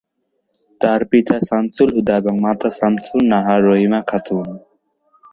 তার 0.81 1.01
পিতা 1.11 1.35
সামসুল 1.47 1.89
হুদা 1.95 2.13
এবং 2.21 2.35
মাতা 2.45 2.69
শামসুন 2.77 3.21
নাহার 3.31 3.61
রহিমা 3.69 3.99
খাতুন। 4.09 4.47